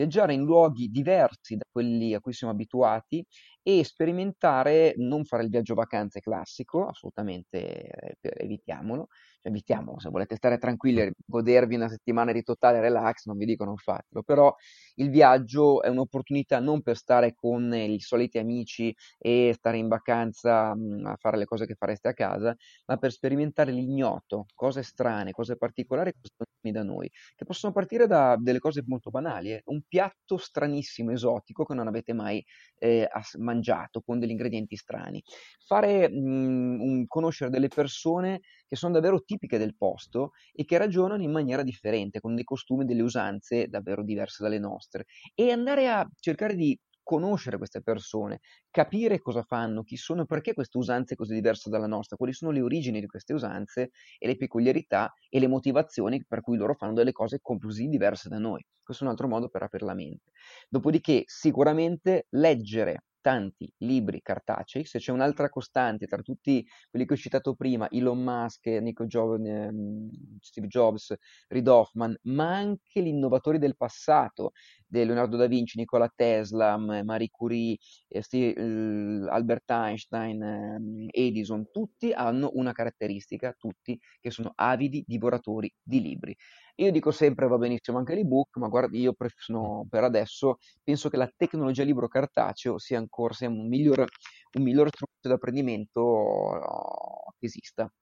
[0.00, 3.22] viaggiare in luoghi diversi da quelli a cui siamo abituati
[3.62, 9.08] e sperimentare, non fare il viaggio vacanze classico, assolutamente eh, evitiamolo,
[9.40, 13.46] cioè evitiamolo, se volete stare tranquilli e godervi una settimana di totale relax, non vi
[13.46, 14.54] dico non fatelo, però
[14.96, 20.74] il viaggio è un'opportunità non per stare con i soliti amici e stare in vacanza
[20.74, 22.54] mh, a fare le cose che fareste a casa,
[22.86, 28.06] ma per sperimentare l'ignoto, cose strane, cose particolari che sono da noi, che possono partire
[28.06, 29.62] da delle cose molto banali, eh?
[29.66, 32.44] un piatto stranissimo, esotico che non avete mai
[32.78, 33.08] eh,
[33.50, 35.22] mangiato con degli ingredienti strani.
[35.66, 41.22] Fare, mh, un, conoscere delle persone che sono davvero tipiche del posto e che ragionano
[41.22, 46.08] in maniera differente, con dei costumi, delle usanze davvero diverse dalle nostre e andare a
[46.18, 48.38] cercare di conoscere queste persone,
[48.70, 52.52] capire cosa fanno, chi sono, perché questa usanza è così diversa dalla nostra, quali sono
[52.52, 56.92] le origini di queste usanze e le peculiarità e le motivazioni per cui loro fanno
[56.92, 58.64] delle cose così diverse da noi.
[58.82, 60.30] Questo è un altro modo per aprire la mente.
[60.68, 67.16] Dopodiché, sicuramente leggere tanti libri cartacei, se c'è un'altra costante tra tutti quelli che ho
[67.16, 70.08] citato prima, Elon Musk, Nico jo- ehm,
[70.40, 71.14] Steve Jobs,
[71.48, 74.52] Reid Hoffman, ma anche gli innovatori del passato,
[74.90, 77.76] di Leonardo da Vinci, Nikola Tesla, Marie Curie,
[78.08, 86.00] eh, Albert Einstein, ehm, Edison, tutti hanno una caratteristica, tutti, che sono avidi divoratori di
[86.00, 86.36] libri.
[86.76, 91.08] Io dico sempre va benissimo anche l'ebook, ma guarda, io pref- sono, per adesso penso
[91.08, 96.00] che la tecnologia libro cartaceo sia ancora sia un miglior, un miglior strumento di apprendimento
[96.02, 97.92] uh, che esista.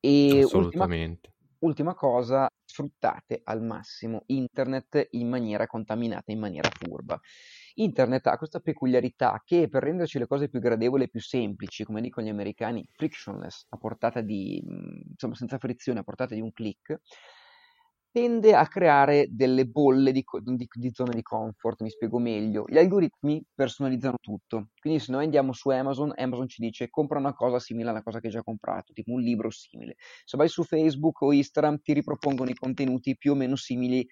[0.00, 1.32] E Assolutamente.
[1.58, 7.20] Ultima, ultima cosa, sfruttate al massimo internet in maniera contaminata, in maniera furba.
[7.74, 12.00] Internet ha questa peculiarità che per renderci le cose più gradevoli e più semplici, come
[12.00, 14.62] dicono gli americani, frictionless, a portata di,
[15.10, 17.00] insomma, senza frizione, a portata di un click,
[18.12, 22.64] tende a creare delle bolle di, di, di, zone di comfort, mi spiego meglio.
[22.68, 27.32] Gli algoritmi personalizzano tutto, quindi se noi andiamo su Amazon, Amazon ci dice compra una
[27.32, 29.96] cosa simile alla cosa che hai già comprato, tipo un libro simile.
[30.24, 34.06] Se vai su Facebook o Instagram ti ripropongono i contenuti più o meno simili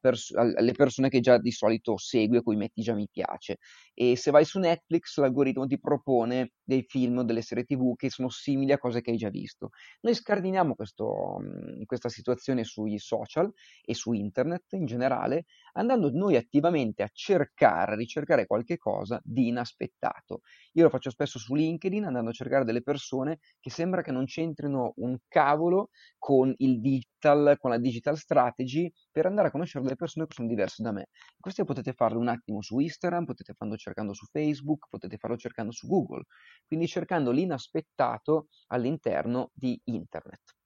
[0.00, 3.58] pers- alle persone che già di solito segui, a cui metti già mi piace.
[3.94, 8.10] E se vai su Netflix, l'algoritmo ti propone dei film o delle serie tv che
[8.10, 9.70] sono simili a cose che hai già visto.
[10.00, 11.38] Noi scardiniamo questo,
[11.84, 13.50] questa situazione sui social
[13.84, 19.48] e su internet in generale, andando noi attivamente a cercare, a ricercare qualche cosa di
[19.48, 20.40] inaspettato.
[20.72, 24.24] Io lo faccio spesso su LinkedIn, andando a cercare delle persone che sembra che non
[24.24, 26.78] c'entrino un cavolo con il
[27.22, 30.92] digital, con la digital strategy, per andare a conoscere delle persone che sono diverse da
[30.92, 31.08] me.
[31.38, 35.72] Questo potete farlo un attimo su Instagram, potete farlo cercando su Facebook, potete farlo cercando
[35.72, 36.24] su Google,
[36.66, 40.56] quindi cercando l'inaspettato all'interno di internet.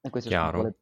[0.00, 0.56] E queste Chiaro.
[0.56, 0.76] sono le...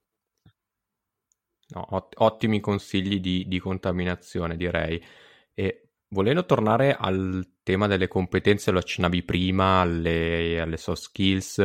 [1.68, 5.02] no, ot- ottimi consigli di, di contaminazione, direi.
[5.54, 11.58] E volendo tornare al tema delle competenze, lo accennavi prima, alle, alle soft skills,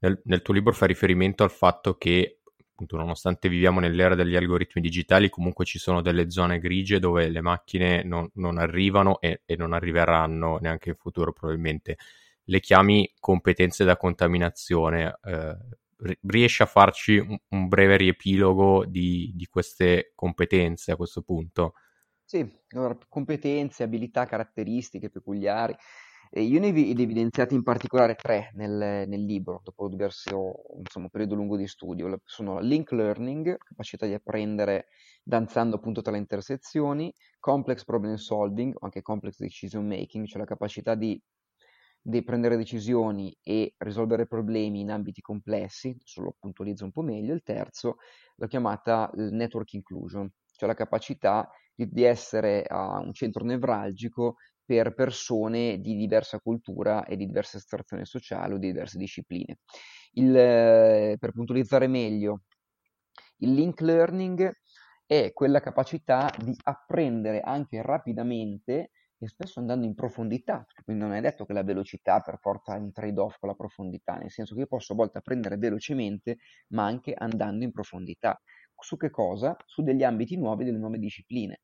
[0.00, 2.37] nel, nel, tuo libro fai riferimento al fatto che
[2.78, 7.40] appunto, nonostante viviamo nell'era degli algoritmi digitali, comunque ci sono delle zone grigie dove le
[7.40, 11.96] macchine non, non arrivano e, e, non arriveranno neanche in futuro probabilmente.
[12.44, 15.18] Le chiami competenze da contaminazione.
[15.24, 15.56] Eh,
[16.22, 21.74] riesci a farci un, un breve riepilogo di, di, queste competenze a questo punto?
[22.24, 25.74] Sì, allora, competenze, abilità, caratteristiche peculiari.
[26.30, 31.34] E io ne ho evidenziati in particolare tre nel, nel libro, dopo diverso insomma, periodo
[31.34, 32.20] lungo di studio.
[32.24, 34.88] Sono link learning, capacità di apprendere
[35.22, 40.46] danzando appunto tra le intersezioni, complex problem solving, o anche complex decision making, cioè la
[40.46, 41.20] capacità di,
[42.00, 47.32] di prendere decisioni e risolvere problemi in ambiti complessi, adesso lo puntualizzo un po' meglio.
[47.32, 47.96] Il terzo
[48.36, 54.36] l'ho chiamata network inclusion, cioè la capacità di, essere uh, un centro nevralgico
[54.68, 59.60] per persone di diversa cultura e di diversa estrazione sociale o di diverse discipline.
[60.12, 62.42] Il, eh, per puntualizzare meglio,
[63.38, 64.52] il link learning
[65.06, 71.20] è quella capacità di apprendere anche rapidamente e spesso andando in profondità, quindi non è
[71.20, 74.60] detto che la velocità per forza è un trade-off con la profondità, nel senso che
[74.60, 76.36] io posso a volte apprendere velocemente,
[76.68, 78.40] ma anche andando in profondità.
[78.80, 79.56] Su che cosa?
[79.66, 81.58] Su degli ambiti nuovi, delle nuove discipline.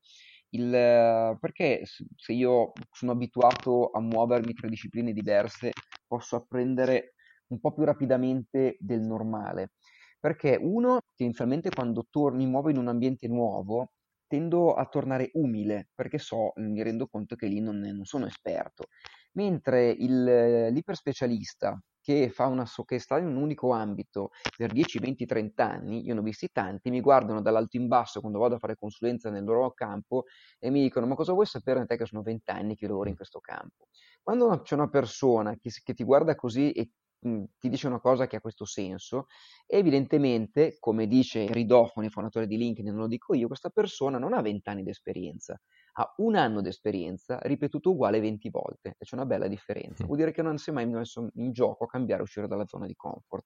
[0.55, 1.83] Il, perché
[2.15, 5.71] se io sono abituato a muovermi tra discipline diverse
[6.07, 7.13] posso apprendere
[7.47, 9.73] un po' più rapidamente del normale?
[10.19, 13.91] Perché uno, tendenzialmente quando tor- mi muovo in un ambiente nuovo,
[14.27, 18.85] tendo a tornare umile, perché so, mi rendo conto che lì non, non sono esperto.
[19.33, 25.25] Mentre il, l'iperspecialista che, fa una, che sta in un unico ambito per 10, 20,
[25.25, 28.59] 30 anni, io ne ho visti tanti, mi guardano dall'alto in basso quando vado a
[28.59, 30.25] fare consulenza nel loro campo
[30.59, 33.09] e mi dicono ma cosa vuoi sapere da te che sono 20 anni che lavoro
[33.09, 33.87] in questo campo?
[34.21, 36.91] Quando c'è una persona che, che ti guarda così e
[37.27, 39.27] mhmm, ti dice una cosa che ha questo senso,
[39.67, 44.41] evidentemente, come dice Ridofoni, fondatore di LinkedIn, non lo dico io, questa persona non ha
[44.41, 45.59] 20 anni di esperienza,
[45.93, 50.05] ha un anno di esperienza ripetuto uguale 20 volte e c'è una bella differenza.
[50.05, 52.85] Vuol dire che non si è mai messo in gioco a cambiare uscire dalla zona
[52.85, 53.45] di comfort.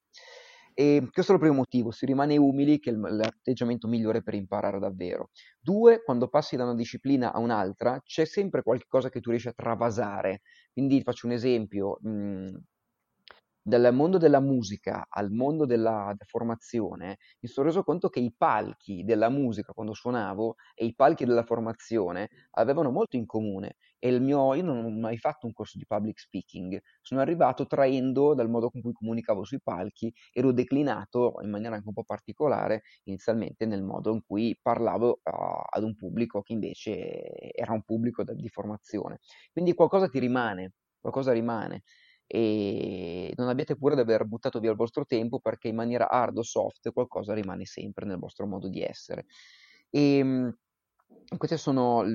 [0.72, 4.78] E questo è il primo motivo, si rimane umili, che è l'atteggiamento migliore per imparare
[4.78, 5.30] davvero.
[5.58, 9.52] Due, quando passi da una disciplina a un'altra, c'è sempre qualcosa che tu riesci a
[9.52, 10.40] travasare.
[10.72, 12.60] Quindi faccio un esempio, mh, mhmm,
[13.70, 19.04] dal mondo della musica al mondo della formazione, mi sono reso conto che i palchi
[19.04, 23.76] della musica quando suonavo e i palchi della formazione avevano molto in comune.
[23.98, 27.66] E il mio, io non ho mai fatto un corso di public speaking, sono arrivato
[27.66, 31.94] traendo dal modo con cui comunicavo sui palchi e l'ho declinato in maniera anche un
[31.94, 35.30] po' particolare inizialmente nel modo in cui parlavo uh,
[35.70, 39.18] ad un pubblico che invece era un pubblico di formazione.
[39.52, 41.82] Quindi qualcosa ti rimane, qualcosa rimane
[42.32, 46.38] e non abbiate paura di aver buttato via il vostro tempo perché in maniera hard
[46.38, 49.26] o soft qualcosa rimane sempre nel vostro modo di essere.
[49.90, 50.56] E ehm,
[51.36, 52.14] queste sono le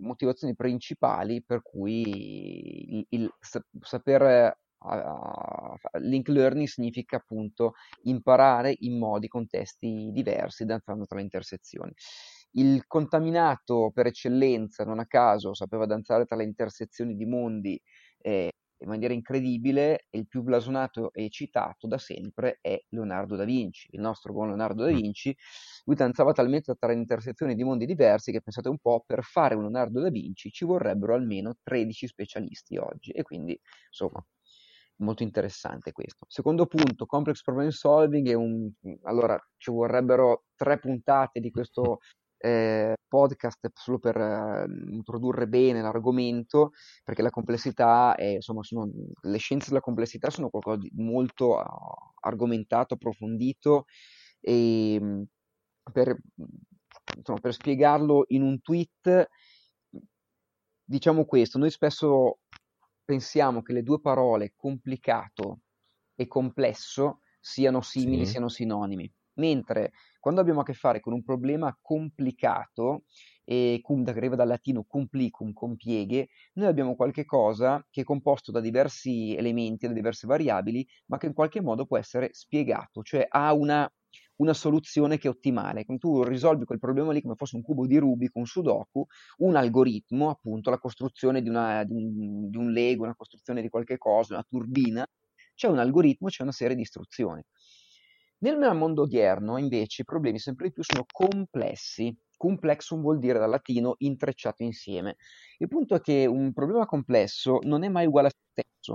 [0.00, 3.32] motivazioni principali per cui il, il
[3.80, 11.92] saper uh, link learning significa appunto imparare in modi, contesti diversi, danzando tra le intersezioni.
[12.52, 17.80] Il contaminato per eccellenza, non a caso, sapeva danzare tra le intersezioni di mondi
[18.18, 23.44] eh, in maniera incredibile e il più blasonato e citato da sempre è Leonardo da
[23.44, 25.34] Vinci, il nostro buon Leonardo da Vinci.
[25.84, 29.62] Lui danzava talmente tra intersezioni di mondi diversi che pensate un po', per fare un
[29.62, 34.24] Leonardo da Vinci ci vorrebbero almeno 13 specialisti oggi e quindi insomma
[34.98, 36.26] molto interessante questo.
[36.28, 38.70] Secondo punto, complex problem solving è un
[39.02, 41.98] allora ci vorrebbero tre puntate di questo
[42.38, 46.72] eh, podcast solo per eh, introdurre bene l'argomento,
[47.04, 48.88] perché la complessità è, insomma, sono,
[49.22, 51.62] le scienze della complessità sono qualcosa di molto uh,
[52.20, 53.84] argomentato, approfondito
[54.40, 55.22] e mm,
[55.92, 56.16] per,
[57.16, 59.28] insomma, per spiegarlo in un tweet
[60.88, 62.38] diciamo questo, noi spesso
[63.04, 65.60] pensiamo che le due parole complicato
[66.14, 68.32] e complesso siano simili, Sì.
[68.32, 69.12] siano sinonimi.
[69.38, 73.04] Mentre quando abbiamo a che fare con un problema complicato,
[73.44, 78.60] e cum deriva dal latino complicum, compieghe, noi abbiamo qualche cosa che è composto da
[78.60, 83.54] diversi elementi, da diverse variabili, ma che in qualche modo può essere spiegato, cioè ha
[83.54, 83.90] una,
[84.36, 85.86] una soluzione che è ottimale.
[85.86, 89.06] Quando tu risolvi quel problema lì come fosse un cubo di Rubik, un Sudoku,
[89.38, 93.70] un algoritmo, appunto la costruzione di, una, di, un, di un Lego, una costruzione di
[93.70, 95.06] qualche cosa, una turbina,
[95.54, 97.42] c'è un algoritmo, c'è una serie di istruzioni.
[98.40, 102.16] Nel mondo odierno, invece, i problemi sempre di più sono complessi.
[102.36, 105.16] Complexum vuol dire dal latino intrecciato insieme.
[105.58, 108.94] Il punto è che un problema complesso non è mai uguale a se stesso,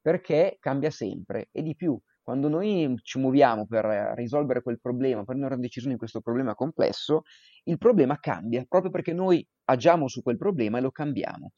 [0.00, 1.98] perché cambia sempre e di più.
[2.22, 3.84] Quando noi ci muoviamo per
[4.16, 7.22] risolvere quel problema, per prendere una decisione in questo problema complesso,
[7.64, 11.52] il problema cambia proprio perché noi agiamo su quel problema e lo cambiamo.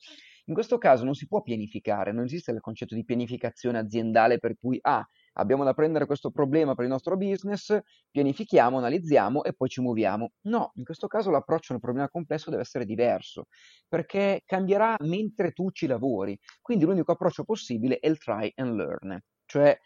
[0.44, 4.56] In questo caso non si può pianificare, non esiste il concetto di pianificazione aziendale per
[4.58, 5.06] cui ah,
[5.38, 7.76] abbiamo da prendere questo problema per il nostro business,
[8.10, 10.32] pianifichiamo, analizziamo e poi ci muoviamo.
[10.42, 13.44] No, in questo caso l'approccio a problema complesso deve essere diverso,
[13.88, 16.38] perché cambierà mentre tu ci lavori.
[16.60, 19.76] Quindi l'unico approccio possibile è il try and learn, cioè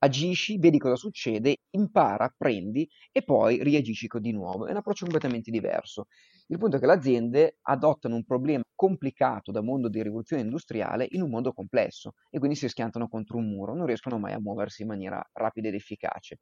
[0.00, 4.66] agisci, vedi cosa succede, impara, apprendi e poi reagisci di nuovo.
[4.66, 6.06] È un approccio completamente diverso.
[6.48, 11.06] Il punto è che le aziende adottano un problema complicato da mondo di rivoluzione industriale
[11.10, 14.40] in un mondo complesso e quindi si schiantano contro un muro, non riescono mai a
[14.40, 16.38] muoversi in maniera rapida ed efficace.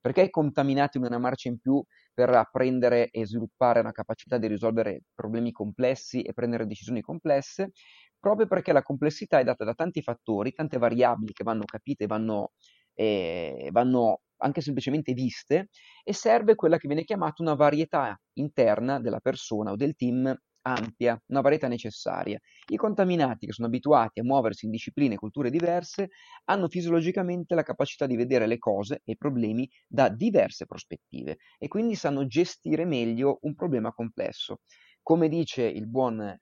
[0.00, 1.82] Perché contaminati una marcia in più
[2.14, 7.72] per apprendere e sviluppare una capacità di risolvere problemi complessi e prendere decisioni complesse?
[8.18, 12.52] Proprio perché la complessità è data da tanti fattori, tante variabili che vanno capite, vanno
[12.94, 15.68] eh, vanno anche semplicemente viste
[16.02, 21.18] e serve quella che viene chiamata una varietà interna della persona o del team ampia,
[21.28, 22.38] una varietà necessaria.
[22.66, 26.10] I contaminati che sono abituati a muoversi in discipline e culture diverse
[26.44, 31.68] hanno fisiologicamente la capacità di vedere le cose e i problemi da diverse prospettive e
[31.68, 34.58] quindi sanno gestire meglio un problema complesso.
[35.10, 36.38] Come dice il buon eh,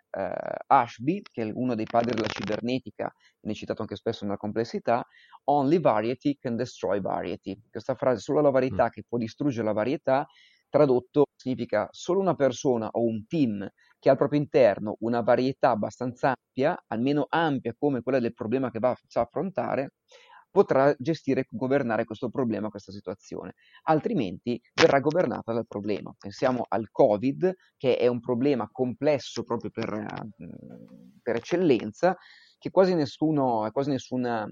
[0.66, 5.02] Ashby, che è uno dei padri della cibernetica, viene citato anche spesso nella complessità,
[5.44, 7.58] only variety can destroy variety.
[7.70, 8.88] Questa frase, solo la varietà mm.
[8.88, 10.26] che può distruggere la varietà,
[10.68, 13.66] tradotto significa solo una persona o un team
[13.98, 18.70] che ha al proprio interno una varietà abbastanza ampia, almeno ampia come quella del problema
[18.70, 19.92] che va a affrontare,
[20.50, 23.54] potrà gestire e governare questo problema, questa situazione.
[23.84, 26.14] Altrimenti verrà governata dal problema.
[26.18, 32.16] Pensiamo al Covid, che è un problema complesso proprio per, mm, per eccellenza,
[32.58, 34.50] che quasi nessuno, quasi nessuna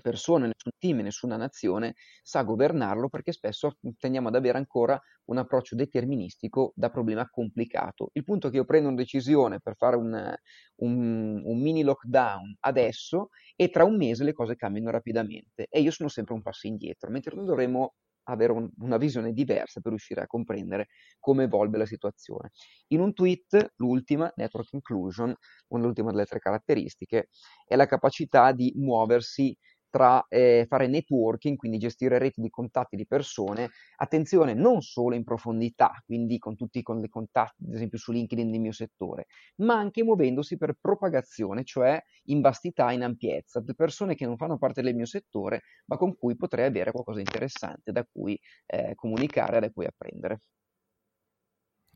[0.00, 5.74] persona, nessun team, nessuna nazione sa governarlo perché spesso tendiamo ad avere ancora un approccio
[5.74, 8.10] deterministico da problema complicato.
[8.12, 10.34] Il punto è che io prendo una decisione per fare un,
[10.76, 15.90] un, un mini lockdown adesso e tra un mese le cose cambiano rapidamente e io
[15.90, 20.20] sono sempre un passo indietro, mentre noi dovremmo avere un, una visione diversa per riuscire
[20.20, 22.50] a comprendere come evolve la situazione.
[22.88, 25.34] In un tweet, l'ultima, Network Inclusion,
[25.68, 27.28] un'ultima delle tre caratteristiche,
[27.66, 29.56] è la capacità di muoversi
[29.92, 35.22] tra eh, fare networking, quindi gestire reti di contatti di persone, attenzione non solo in
[35.22, 39.26] profondità, quindi con tutti con i contatti, ad esempio su LinkedIn nel mio settore,
[39.56, 44.56] ma anche muovendosi per propagazione, cioè in vastità, in ampiezza, di persone che non fanno
[44.56, 48.94] parte del mio settore, ma con cui potrei avere qualcosa di interessante da cui eh,
[48.94, 50.38] comunicare, da cui apprendere.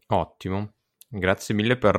[0.08, 0.74] Ottimo.
[1.18, 1.96] Grazie mille per,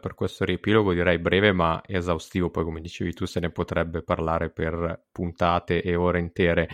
[0.00, 4.50] per, questo riepilogo, direi breve ma esaustivo, poi come dicevi tu se ne potrebbe parlare
[4.50, 6.68] per puntate e ore intere.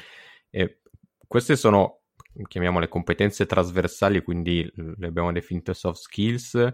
[0.49, 0.79] E
[1.27, 2.05] queste sono,
[2.49, 6.71] chiamiamole competenze trasversali, quindi le abbiamo definite soft skills.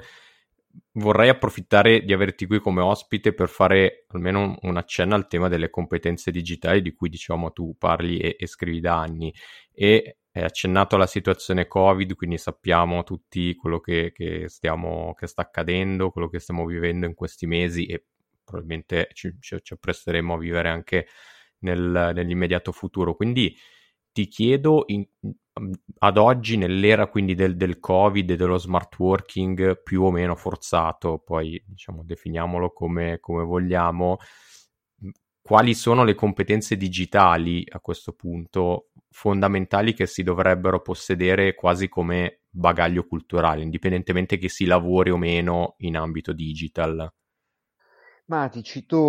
[0.92, 5.70] Vorrei approfittare di averti qui come ospite per fare almeno un accenno al tema delle
[5.70, 9.34] competenze digitali di cui diciamo tu parli e, e scrivi da anni
[9.72, 15.42] e è accennato alla situazione Covid, quindi sappiamo tutti quello che, che, stiamo, che sta
[15.42, 18.04] accadendo, quello che stiamo vivendo in questi mesi e
[18.44, 21.06] probabilmente ci, ci, ci appresteremo a vivere anche
[21.60, 23.14] nel, nell'immediato futuro.
[23.16, 23.56] Quindi
[24.12, 25.04] ti chiedo in,
[25.98, 31.18] ad oggi, nell'era quindi del, del, Covid e dello smart working più o meno forzato,
[31.18, 34.18] poi diciamo definiamolo come, come vogliamo,
[35.42, 42.42] quali sono le competenze digitali a questo punto fondamentali che si dovrebbero possedere quasi come
[42.48, 47.12] bagaglio culturale, indipendentemente che si lavori o meno in ambito digital?
[48.26, 49.00] Ma ti cito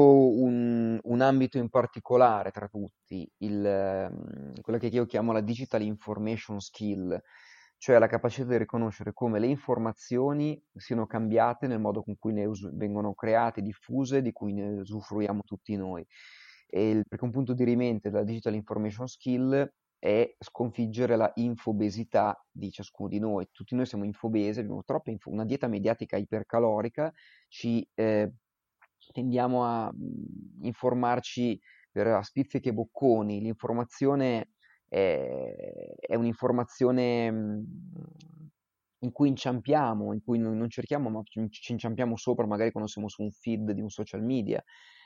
[0.42, 5.82] un, un ambito in particolare tra tutti, il, ehm, quella che io chiamo la digital
[5.84, 7.20] information skill,
[7.78, 12.46] cioè la capacità di riconoscere come le informazioni siano cambiate nel modo con cui ne
[12.46, 16.06] us- vengono create, diffuse, di cui ne usufruiamo tutti noi.
[16.70, 19.72] Il, perché un punto di rimente della digital information skill
[20.02, 23.48] è sconfiggere la infobesità di ciascuno di noi.
[23.52, 27.14] Tutti noi siamo infobesi, abbiamo troppa info, una dieta mediatica ipercalorica,
[27.48, 28.32] ci eh,
[29.14, 31.60] tendiamo a mh, informarci
[31.92, 34.54] per a spizzichi e bocconi, l'informazione
[34.88, 35.54] è,
[36.00, 37.66] è un'informazione mhmm,
[39.04, 43.22] in cui inciampiamo, in cui non, cerchiamo, ma ci inciampiamo sopra magari quando siamo su
[43.22, 44.64] un feed di un social media.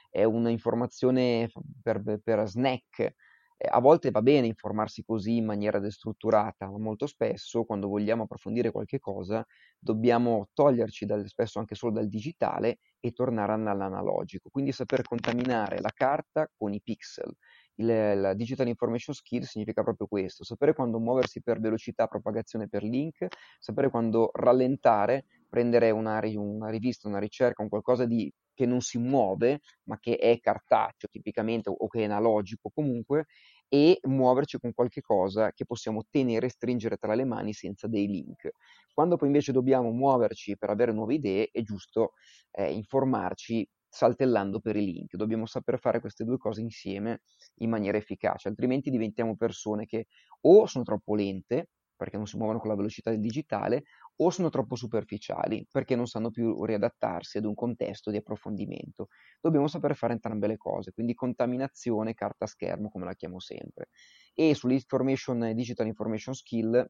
[0.10, 1.50] È un'informazione
[1.82, 3.14] per, per snack.
[3.58, 8.72] A volte va bene informarsi così in maniera destrutturata, ma molto spesso quando vogliamo approfondire
[8.72, 9.46] qualche cosa
[9.80, 14.50] dobbiamo toglierci dal, spesso anche solo dal digitale e tornare all'analogico.
[14.50, 17.32] Quindi saper contaminare la carta con i pixel,
[17.76, 17.86] il,
[18.20, 23.26] la digital information skill significa proprio questo, sapere quando muoversi per velocità, propagazione per link,
[23.60, 28.98] sapere quando rallentare, prendere una, una rivista, una ricerca, un qualcosa di, che non si
[28.98, 33.26] muove, ma che è cartaceo tipicamente o che è analogico comunque,
[33.68, 38.08] e muoverci con qualche cosa che possiamo tenere e stringere tra le mani senza dei
[38.08, 38.50] link.
[38.94, 42.14] Quando poi invece dobbiamo muoverci per avere nuove idee, è giusto
[42.52, 45.16] eh, informarci saltellando per i link.
[45.16, 47.22] Dobbiamo saper fare queste due cose insieme
[47.56, 50.08] in maniera efficace, altrimenti diventiamo persone che
[50.42, 53.84] o sono troppo lente, perché non si muovono con la velocità del digitale,
[54.18, 59.08] o sono troppo superficiali, perché non sanno più riadattarsi ad un contesto di approfondimento.
[59.42, 63.90] Dobbiamo saper fare entrambe le cose, quindi contaminazione, carta schermo, come la chiamo sempre.
[64.34, 66.86] E sull'information digital information skill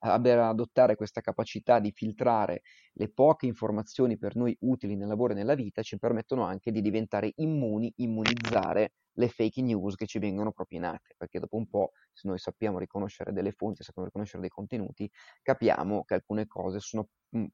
[0.00, 2.62] adottare questa capacità di filtrare
[2.94, 6.80] le poche informazioni per noi utili nel lavoro e nella vita ci permettono anche di
[6.80, 12.28] diventare immuni, immunizzare le fake news che ci vengono propinate, perché dopo un po', se
[12.28, 15.10] noi sappiamo riconoscere delle fonti, sappiamo riconoscere dei contenuti,
[15.42, 17.08] capiamo che alcune cose sono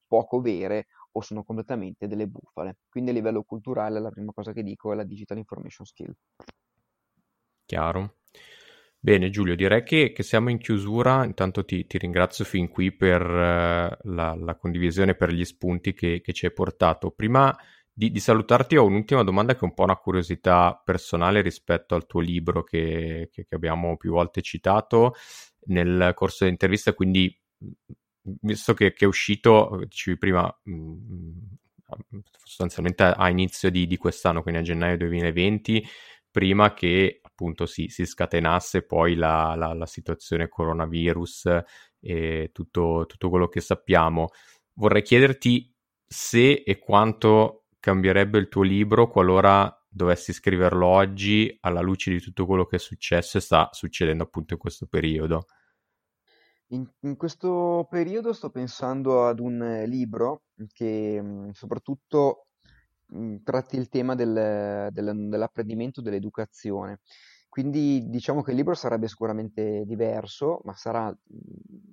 [0.07, 2.78] poco vere o sono completamente delle bufale.
[2.88, 6.12] Quindi a livello culturale la prima cosa che dico è la digital information skill.
[7.68, 8.16] Chiaro.
[8.99, 13.22] Bene Giulio, direi che, che siamo in chiusura, intanto ti, ti ringrazio fin qui per
[13.22, 17.11] uh, la, la, condivisione, per gli spunti che, che ci hai portato.
[17.12, 17.57] Prima
[17.92, 22.07] di, di, salutarti ho un'ultima domanda che è un po' una curiosità personale rispetto al
[22.07, 25.14] tuo libro che, che abbiamo più volte citato
[25.66, 27.34] nel corso dell'intervista, quindi
[28.40, 34.61] visto che, è uscito, dicevi prima, mh, mm, sostanzialmente a inizio di, di quest'anno, quindi
[34.61, 35.84] a gennaio 2020,
[36.30, 41.61] prima che appunto si, si scatenasse poi la, la, la, situazione coronavirus
[42.01, 44.28] e tutto, tutto quello che sappiamo.
[44.72, 45.70] Vorrei chiederti
[46.07, 52.47] se e quanto cambierebbe il tuo libro qualora dovessi scriverlo oggi alla luce di tutto
[52.47, 55.45] quello che è successo e sta succedendo appunto in questo periodo.
[56.70, 62.45] In, in questo periodo sto pensando ad un libro che soprattutto
[63.07, 67.00] mh, tratti il tema del, del, dell'apprendimento, dell'educazione.
[67.48, 71.11] Quindi diciamo che il libro sarebbe sicuramente diverso, ma sarà,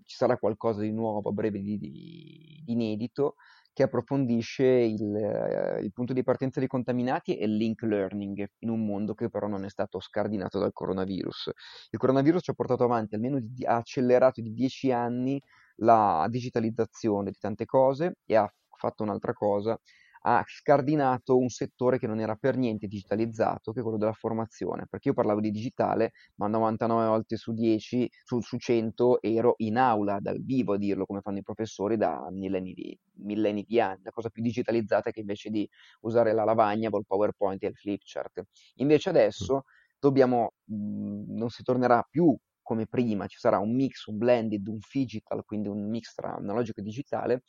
[0.03, 3.36] ci sarà qualcosa di nuovo, a breve di, di, di inedito,
[3.72, 8.70] che approfondisce il, eh, il, punto di partenza dei contaminati e il link learning in
[8.70, 11.51] un mondo che però non è stato scardinato dal coronavirus.
[11.89, 15.41] Il coronavirus ci ha portato avanti, almeno di, ha accelerato di dieci anni
[15.78, 19.80] la digitalizzazione di tante cose e ha fatto un'altra cosa,
[20.26, 24.86] ha scardinato un settore che non era per niente digitalizzato, che è quello della formazione,
[24.90, 29.78] perché io parlavo di digitale, ma 99 volte su 10, su, su 100 ero in
[29.78, 34.02] aula, dal vivo a dirlo, come fanno i professori da millenni di, millenni di anni,
[34.04, 35.68] la cosa più digitalizzata è che invece di
[36.02, 38.44] usare la lavagna, il PowerPoint e il flipchart.
[38.76, 39.64] Invece adesso
[40.00, 44.66] dobbiamo, mh, mhmm, non si tornerà più come prima, ci sarà un mix, un blended,
[44.68, 47.44] un digital, quindi un mix tra analogico e digitale,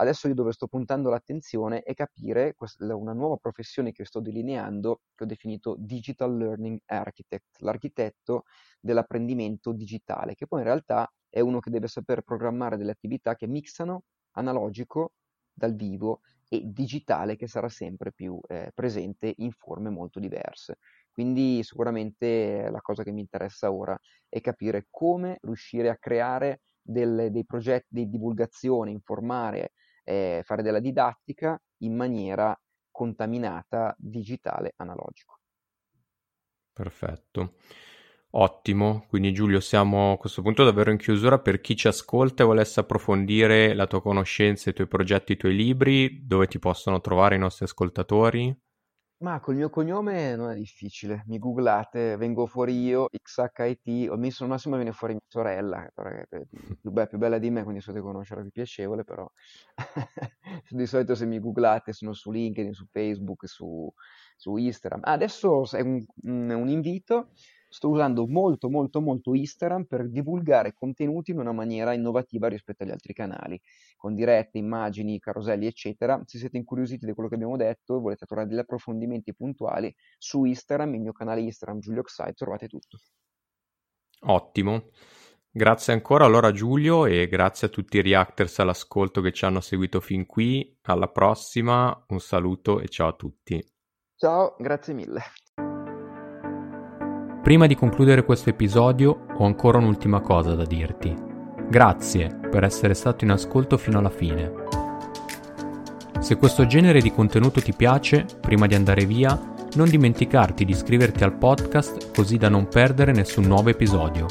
[0.00, 5.24] Adesso io dove sto puntando l'attenzione è capire una nuova professione che sto delineando, che
[5.24, 8.44] ho definito Digital Learning Architect, l'architetto
[8.80, 13.48] dell'apprendimento digitale, che poi in realtà è uno che deve saper programmare delle attività che
[13.48, 15.14] mixano analogico
[15.52, 20.78] dal vivo e digitale che sarà sempre più eh, presente in forme molto diverse.
[21.10, 27.30] Quindi sicuramente la cosa che mi interessa ora è capire come riuscire a creare del,
[27.32, 29.72] dei progetti di divulgazione, informare
[30.08, 32.58] eh, fare della didattica in maniera
[32.90, 35.40] contaminata digitale analogico.
[36.72, 37.56] Perfetto.
[38.30, 41.38] Ottimo, quindi Giulio siamo a questo punto davvero in chiusura.
[41.38, 45.54] Per chi ci ascolta e volesse approfondire la tua conoscenza, i tuoi progetti, i tuoi
[45.54, 48.56] libri, dove ti possono trovare i nostri ascoltatori?
[49.20, 54.44] Ma col mio cognome non è difficile, mi googlate, vengo fuori io, XHIT, ho messo
[54.44, 56.42] al massimo viene fuori mia sorella, perché è
[56.80, 59.28] più, be- più bella di me, quindi so di conoscerla più piacevole, però
[60.70, 63.92] di solito se mi googlate sono su LinkedIn, su Facebook, su,
[64.36, 65.00] su Instagram.
[65.02, 67.30] Adesso è un, un invito
[67.68, 72.90] sto usando molto molto molto Instagram per divulgare contenuti in una maniera innovativa rispetto agli
[72.90, 73.60] altri canali,
[73.96, 76.20] con dirette, immagini, caroselli, eccetera.
[76.24, 80.44] Se siete incuriositi di quello che abbiamo detto e volete trovare degli approfondimenti puntuali, su
[80.44, 82.98] Instagram, il mio canale Instagram Giulio Oxide, trovate tutto.
[84.20, 84.90] Ottimo.
[85.50, 90.00] Grazie ancora allora Giulio e grazie a tutti i reactors all'ascolto che ci hanno seguito
[90.00, 90.78] fin qui.
[90.82, 93.64] Alla prossima, un saluto e ciao a tutti.
[94.14, 95.77] Ciao, grazie mille.
[97.48, 101.16] Prima di concludere questo episodio ho ancora un'ultima cosa da dirti.
[101.66, 104.52] Grazie per essere stato in ascolto fino alla fine.
[106.20, 111.24] Se questo genere di contenuto ti piace, prima di andare via, non dimenticarti di iscriverti
[111.24, 114.26] al podcast così da non perdere nessun nuovo episodio.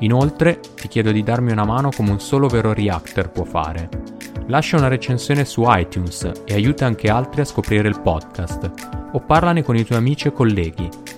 [0.00, 3.88] Inoltre ti chiedo di darmi una mano come un solo vero reactor può fare.
[4.46, 8.72] Lascia una recensione su iTunes e aiuta anche altri a scoprire il podcast
[9.12, 11.12] o parlane con i tuoi amici e colleghi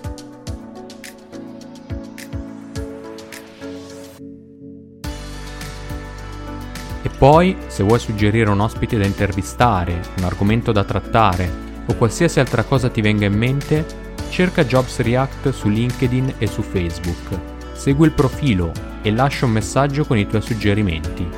[7.27, 12.63] Poi, se vuoi suggerire un ospite da intervistare, un argomento da trattare o qualsiasi altra
[12.63, 13.85] cosa ti venga in mente,
[14.29, 17.37] cerca Jobs React su LinkedIn e su Facebook.
[17.73, 18.71] Segui il profilo
[19.01, 21.29] e lascia un messaggio con i tuoi suggerimenti.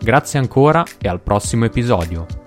[0.00, 2.43] Grazie ancora e al prossimo episodio.